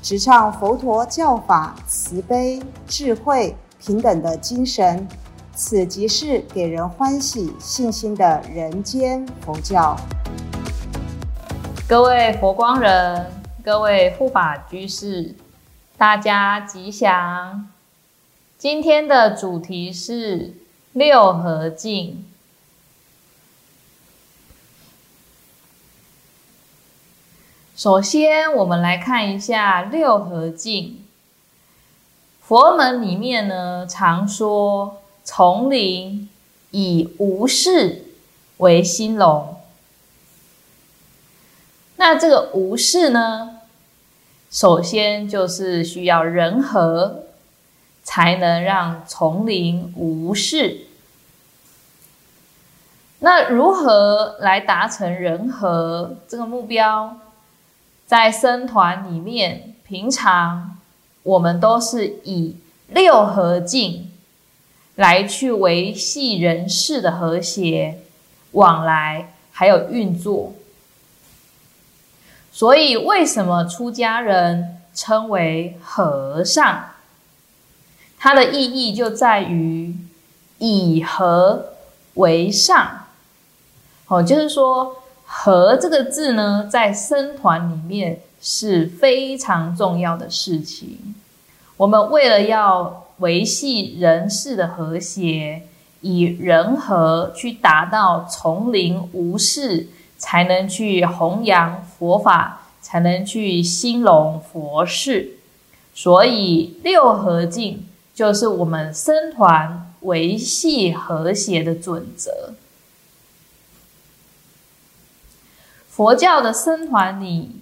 [0.00, 5.06] 直唱佛陀教法慈悲、智慧、平等的精神，
[5.54, 9.96] 此即是给人欢喜、信心的人间佛教。
[11.88, 13.26] 各位佛光人，
[13.64, 15.34] 各位护法居士，
[15.96, 17.68] 大家吉祥。
[18.56, 20.54] 今天的主题是
[20.92, 22.24] 六合敬。
[27.78, 31.04] 首先，我们来看一下六合敬。
[32.40, 36.28] 佛门里面呢，常说丛林
[36.72, 38.06] 以无事
[38.56, 39.60] 为兴隆。
[41.98, 43.60] 那这个无事呢，
[44.50, 47.26] 首先就是需要人和，
[48.02, 50.80] 才能让丛林无事。
[53.20, 57.16] 那如何来达成人和这个目标？
[58.08, 60.78] 在僧团里面，平常
[61.22, 62.56] 我们都是以
[62.88, 64.10] 六合敬
[64.94, 67.98] 来去维系人事的和谐
[68.52, 70.54] 往来，还有运作。
[72.50, 76.92] 所以，为什么出家人称为和尚？
[78.18, 79.94] 它的意义就在于
[80.56, 81.74] 以和
[82.14, 83.04] 为上。
[84.06, 85.02] 哦，就是说。
[85.30, 91.14] 和这个字呢，在僧团里面是非常重要的事情。
[91.76, 95.62] 我们为了要维系人事的和谐，
[96.00, 105.32] 以人和去达到丛林无事，才能去弘扬佛法，才能去兴隆佛事。
[105.94, 112.54] 所以六合敬就是我们僧团维系和谐的准则。
[115.98, 117.56] 佛教的僧团里，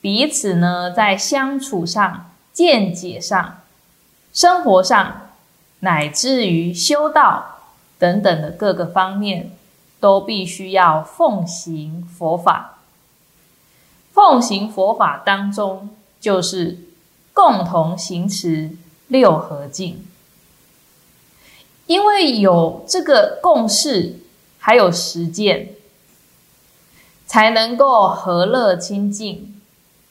[0.00, 3.58] 彼此呢在相处上、见解上、
[4.32, 5.30] 生活上，
[5.80, 7.58] 乃至于修道
[7.98, 9.50] 等等的各个方面，
[9.98, 12.78] 都必须要奉行佛法。
[14.12, 15.90] 奉行佛法当中，
[16.20, 16.78] 就是
[17.32, 18.70] 共同行持
[19.08, 20.06] 六合敬，
[21.86, 24.20] 因为有这个共识，
[24.60, 25.70] 还有实践。
[27.32, 29.58] 才能够和乐清净，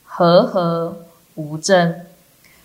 [0.04, 0.98] 和和
[1.36, 2.02] 无争。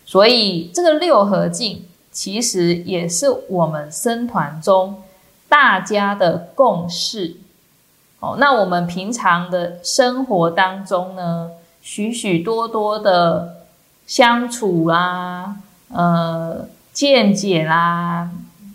[0.06, 5.02] 所以这个六合敬其实也是我们僧团中
[5.46, 7.36] 大家的共识。
[8.20, 11.50] 哦，那我们平常的生活当中呢，
[11.82, 13.56] 许许多多的
[14.06, 15.56] 相处啦、
[15.92, 16.64] 呃
[16.94, 18.30] 见解啦、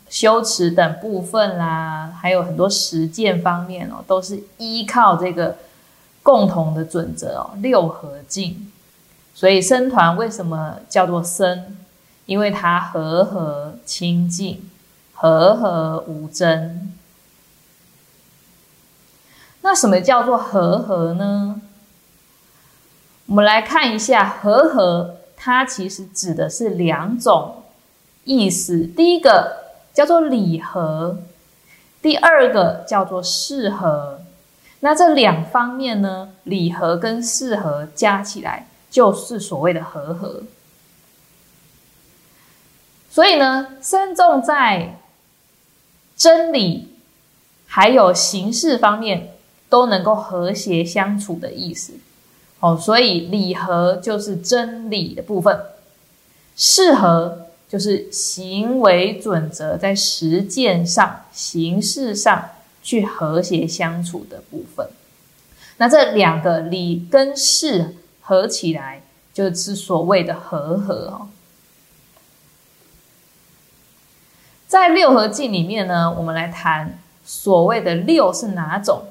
[0.08, 5.56] 修持等部分啦，还有很多实践方面哦，都是依靠这个。
[6.24, 8.72] 共同的准则哦，六合敬。
[9.34, 11.78] 所以僧团为什么叫做僧？
[12.26, 14.70] 因为它和和清净，
[15.14, 16.94] 和和无争。
[19.62, 21.62] 那什么叫做和和呢？
[23.28, 27.64] 我们来看一下和和，它其实指的是两种
[28.26, 28.80] 意思。
[28.80, 29.58] 第一个
[29.94, 31.20] 叫做礼和，
[32.02, 34.22] 第二个叫做适合。
[34.84, 40.42] 那这两方面呢，礼和跟适合加起来，就是所谓的和合。
[43.10, 44.98] 所以呢，慎重在
[46.18, 46.96] 真理
[47.68, 49.34] 还有形式方面
[49.70, 51.94] 都能够和谐相处的意思。
[52.60, 55.60] 哦，所以礼和就是真理的部分，
[56.56, 62.50] 适合就是行为准则在实践上、形式上。
[62.84, 64.90] 去和谐相处的部分，
[65.78, 71.30] 那这两个理跟事合起来，就是所谓的和合哦。
[74.68, 79.04] 在六合敬里面呢，我们来谈所谓的六是哪种？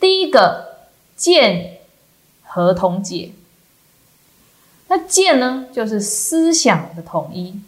[0.00, 1.78] 第一个见
[2.42, 3.32] 合同解，
[4.88, 7.60] 那见呢，就是思想的统一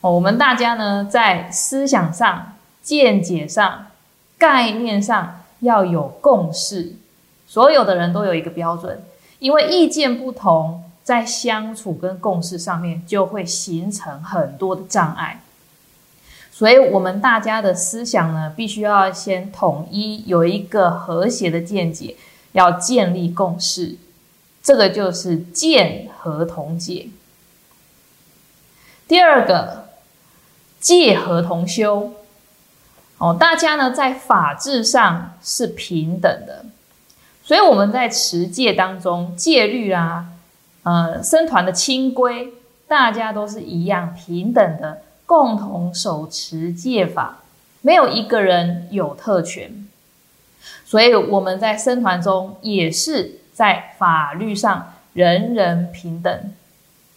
[0.00, 0.12] 哦。
[0.12, 3.86] 我们大家呢，在思想上、见解上。
[4.38, 6.94] 概念上要有共识，
[7.46, 9.02] 所有的人都有一个标准，
[9.40, 15.42] 因为意见不同，在相处跟共识上面就会形成很多的障碍。
[16.52, 22.16] 所以，我们大家的思想呢，必须要先统一，有一个和谐的见解，
[22.52, 23.96] 要建立共识。
[24.60, 27.08] 这个就是见和同解。
[29.06, 29.88] 第二个，
[30.80, 32.12] 借和同修。
[33.18, 36.64] 哦，大家呢在法治上是平等的，
[37.44, 40.26] 所以我们在持戒当中，戒律啊，
[40.84, 42.52] 呃，僧团的清规，
[42.86, 45.02] 大家都是一样平等的。
[45.26, 47.40] 共同手持戒法，
[47.82, 49.86] 没有一个人有特权，
[50.86, 56.54] 所以我们在僧团中也是在法律上人人平等，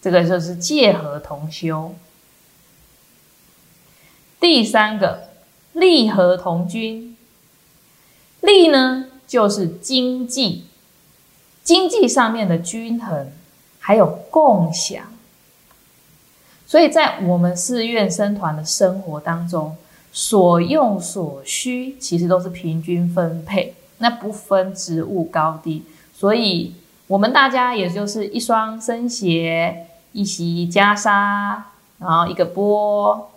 [0.02, 1.94] 这个就是戒和同修。
[4.38, 5.28] 第三个，
[5.72, 7.16] 利和同均，
[8.40, 10.64] 利呢就是经济，
[11.64, 13.32] 经济上面的均衡，
[13.78, 15.04] 还有共享。
[16.66, 19.76] 所以在我们寺院僧团的生活当中，
[20.12, 25.84] 所用所需其实都是平均分配，那不分职务高低。
[26.14, 26.74] 所以，
[27.08, 31.62] 我们大家也就是一双僧鞋，一袭袈裟，
[31.98, 33.31] 然后一个钵，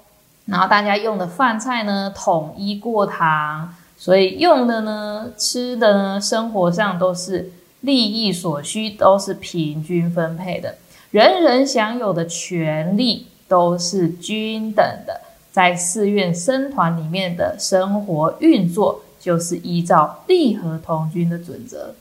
[0.45, 7.51] 然后大家用的饭菜呢统一过堂，所以用的呢、吃的呢、生活上都是
[7.81, 10.75] 利益所需，都是平均分配的。
[11.11, 15.21] 人人享有的权利都是均等的，
[15.51, 21.95] 在寺院僧团里面的生活运作，就是依照利和同均的准则。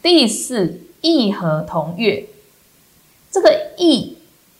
[0.00, 2.26] 第四，义和同悦，
[3.30, 4.15] 这个义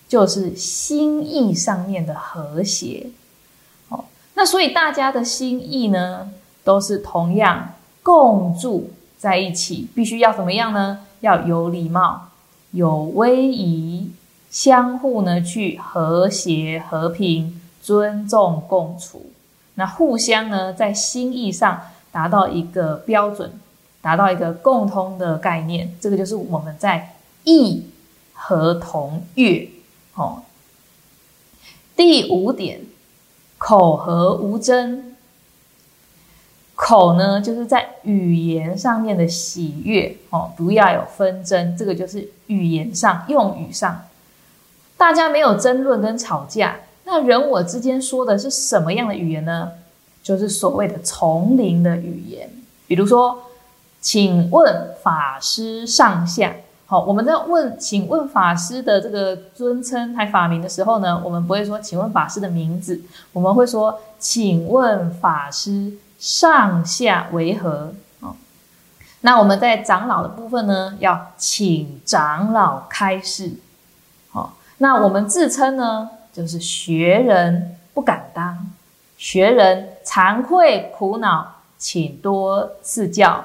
[0.08, 3.06] 就是心意上面的和谐。
[3.88, 4.04] 哦，
[4.34, 6.30] 那所以大家的心意呢，
[6.62, 11.00] 都是同样共住在一起，必须要怎么样呢？
[11.20, 12.28] 要有礼貌，
[12.70, 14.10] 有威仪，
[14.50, 19.30] 相互呢去和谐、和平、尊重、共处。
[19.74, 21.80] 那互相呢在心意上
[22.12, 23.50] 达到一个标准，
[24.00, 25.92] 达到一个共通的概念。
[26.00, 27.14] 这个就是我们在
[27.44, 27.86] 义
[28.32, 29.68] 和同悦。
[30.16, 30.42] 哦，
[31.94, 32.80] 第五点，
[33.58, 35.14] 口和无争。
[36.74, 41.74] 口呢，就是在语言上面的喜悦哦，不要有纷争。
[41.74, 44.04] 这个就是语言上、用语上，
[44.96, 46.76] 大家没有争论跟吵架。
[47.04, 49.72] 那人我之间说的是什么样的语言呢？
[50.22, 52.50] 就是所谓的丛林的语言。
[52.86, 53.44] 比如说，
[54.02, 56.54] 请问法师上下。
[56.86, 63.02] 好，我们在问请问法师的这个尊称还法名的时候呢，我们不会说请问法师的名字，
[63.32, 65.92] 我们会说请问法师。
[66.18, 67.92] 上下为何？
[68.20, 68.34] 哦，
[69.20, 73.52] 那我们在长老的部分呢，要请长老开示。
[74.30, 78.66] 好，那我们自称呢，就是学人不敢当，
[79.18, 83.44] 学人惭愧苦恼，请多赐教，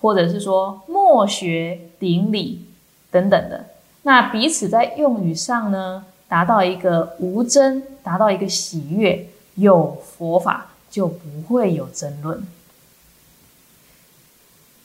[0.00, 2.66] 或者是说莫学顶礼
[3.10, 3.66] 等等的。
[4.02, 10.66] 那彼此在用语上呢，达到一个无争，达到一个喜悦，有佛法。
[10.90, 12.42] 就不会有争论。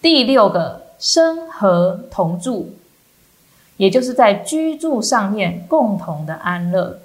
[0.02, 2.76] 第六个，生和同住，
[3.78, 7.00] 也就是在居住上面共同的安乐。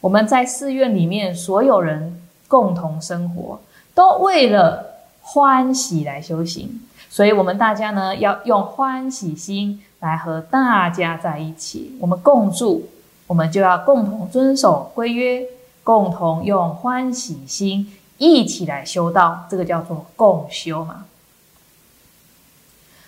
[0.00, 3.60] 我们在寺院里面，所有人共同生活，
[3.94, 4.91] 都为了
[5.22, 11.96] 欢喜来修行，所以我们大家呢，要用欢喜心来和大家在一起。
[12.00, 12.88] 我们共住，
[13.26, 15.46] 我们就要共同遵守规约，
[15.84, 17.92] 共同用欢喜心。
[18.18, 21.06] 一起来修道，这个叫做共修嘛。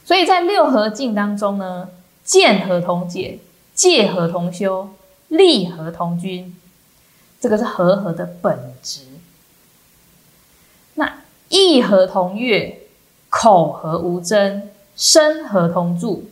[0.04, 1.88] 所以在六合境当中呢，
[2.24, 3.38] 见合同解，
[3.74, 4.88] 戒合同修，
[5.28, 6.56] 利合同均，
[7.40, 9.02] 这个是和合的本质。
[11.48, 12.80] 意合同悦，
[13.28, 14.62] 口和无争，
[14.96, 16.24] 身合同住，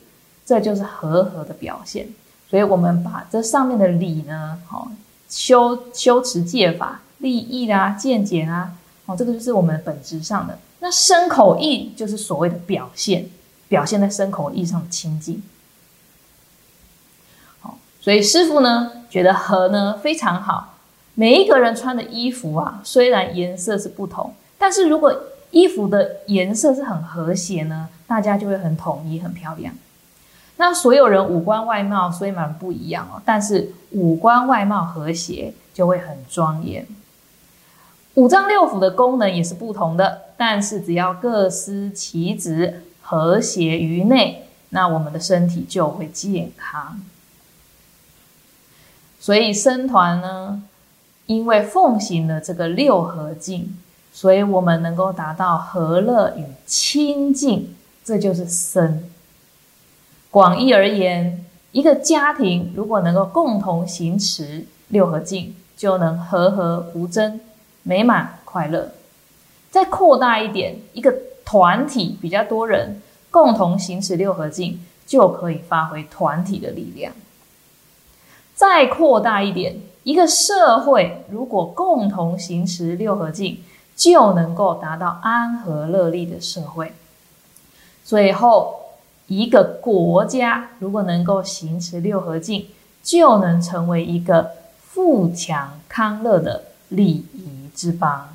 [0.45, 2.09] 这就是和合的表现。
[2.49, 4.91] 所以我们把这上面的理呢，好
[5.29, 7.01] 修修持戒法。
[7.19, 8.73] 利益啦，见解啊，
[9.07, 10.59] 哦，这个就是我们本质上的。
[10.81, 13.31] 那身口意就是所谓的表现，
[13.69, 15.41] 表现在身口意上的清净。
[17.61, 20.75] 好，所以师傅呢觉得和呢非常好。
[21.15, 25.13] 每一个人穿的衣服啊，虽然颜色是不同，但是如果
[25.51, 29.75] 衣服的颜色是很和谐呢，大家就会很统一，很漂亮。
[30.57, 36.87] 那所有人五官外貌虽然不一样哦，但是五官外貌和谐就会很庄严。
[38.15, 47.03] 五脏六腑的功能也是不同的，但是只要各司其职，和谐于内，那我们的身体就会健康。
[49.19, 50.63] 所以僧团呢，
[51.27, 53.77] 因为奉行了这个六合敬，
[54.13, 59.03] 所以我们能够达到和乐与清净，这就是僧。
[60.31, 67.41] 广义而言，一个家庭如果能够共同行持六合敬，就能和和无争，
[67.83, 68.93] 美满快乐。
[69.71, 71.15] 再扩大一点，一个
[71.45, 73.01] 团体比较多人
[73.31, 77.13] 共同行持六合敬，就可以发挥团体的力量。
[78.55, 83.63] 再扩大一点，一个社会如果共同行持六合敬，
[83.95, 86.93] 就能够达到安和乐利的社会。
[88.05, 88.81] 最后，
[89.27, 92.67] 一个国家如果能够行持六合敬，
[93.03, 94.51] 就能成为一个
[94.89, 98.29] 富强康乐的礼仪之邦。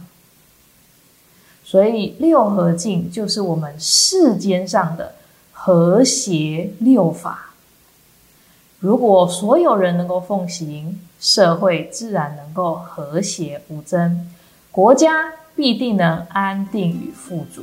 [1.63, 5.15] 所以，六合敬就是我们世间上的
[5.51, 7.51] 和谐六法。
[8.79, 14.31] 如果所有人能够奉行，社会自然能够和谐无争，
[14.71, 17.61] 国家必定能安定与富足。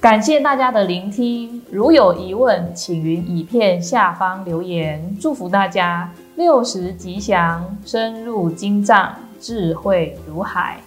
[0.00, 5.16] 感谢大家的聆听，如有疑问，请于影片下方留言。
[5.20, 10.80] 祝福大家六十吉祥，深入经藏，智慧如海。